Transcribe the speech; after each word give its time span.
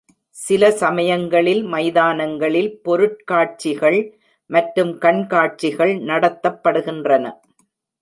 சில 0.35 0.71
சமயங்களில் 0.71 1.61
மைதானங்களில் 1.73 2.71
பொருட்காட்சிகள் 2.85 3.99
மற்றும் 4.49 4.93
கண்காட்சிகள் 4.97 5.95
நடத்தப்படுகின்றன. 6.09 7.25